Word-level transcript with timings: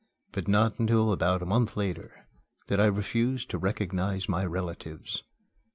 But 0.31 0.47
not 0.47 0.79
until 0.79 1.11
about 1.11 1.43
a 1.43 1.45
month 1.45 1.77
later 1.77 2.25
did 2.65 2.79
I 2.79 2.87
refuse 2.87 3.45
to 3.45 3.59
recognize 3.59 4.27
my 4.27 4.43
relatives. 4.47 5.21